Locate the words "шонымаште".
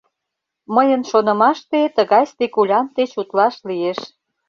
1.09-1.81